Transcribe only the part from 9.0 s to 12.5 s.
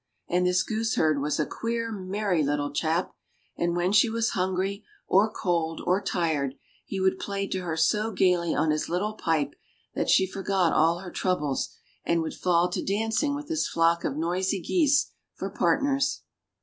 pipe, that she forgot all her troubles, and would